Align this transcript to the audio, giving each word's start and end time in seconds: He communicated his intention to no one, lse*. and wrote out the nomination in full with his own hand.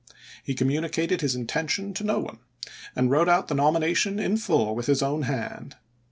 He 0.43 0.55
communicated 0.55 1.21
his 1.21 1.35
intention 1.35 1.93
to 1.93 2.03
no 2.03 2.17
one, 2.17 2.37
lse*. 2.65 2.69
and 2.95 3.11
wrote 3.11 3.29
out 3.29 3.49
the 3.49 3.53
nomination 3.53 4.17
in 4.17 4.35
full 4.35 4.73
with 4.75 4.87
his 4.87 5.03
own 5.03 5.21
hand. 5.21 5.75